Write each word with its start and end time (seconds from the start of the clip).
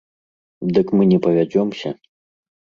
Дык 0.77 0.87
мы 0.97 1.03
не 1.13 1.19
павядзёмся. 1.27 1.95